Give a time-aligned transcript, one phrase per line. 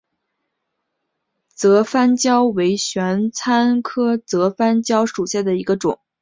[1.53, 5.99] 泽番椒为玄参科泽番椒属下的一个种。